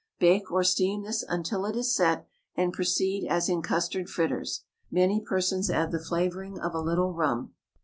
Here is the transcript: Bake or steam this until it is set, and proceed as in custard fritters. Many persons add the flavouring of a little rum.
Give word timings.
Bake 0.17 0.51
or 0.51 0.63
steam 0.63 1.03
this 1.03 1.21
until 1.27 1.63
it 1.63 1.75
is 1.75 1.95
set, 1.95 2.25
and 2.55 2.73
proceed 2.73 3.27
as 3.29 3.47
in 3.47 3.61
custard 3.61 4.09
fritters. 4.09 4.63
Many 4.89 5.21
persons 5.23 5.69
add 5.69 5.91
the 5.91 5.99
flavouring 6.03 6.59
of 6.59 6.73
a 6.73 6.79
little 6.81 7.13
rum. 7.13 7.53